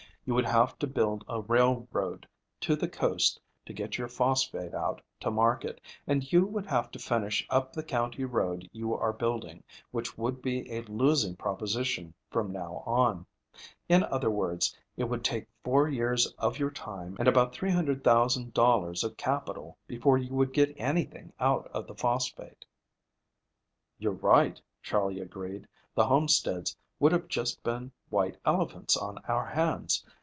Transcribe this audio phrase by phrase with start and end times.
[0.23, 2.27] You would have to build a railroad
[2.61, 6.99] to the coast to get your phosphate out to market, and you would have to
[6.99, 12.51] finish up the county road you are building, which would be a losing proposition from
[12.53, 13.25] now on.
[13.89, 19.17] In other words, it would take four years of your time, and about $300,000 of
[19.17, 22.63] capital before you would get anything out of the phosphate."
[23.97, 25.67] "You're right," Charley agreed.
[25.95, 30.05] "The homesteads would have just been white elephants on our hands.